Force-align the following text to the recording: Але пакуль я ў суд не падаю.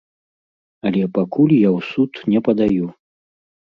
Але 0.87 1.03
пакуль 1.19 1.55
я 1.67 1.77
ў 1.77 1.79
суд 1.93 2.11
не 2.35 2.39
падаю. 2.51 2.85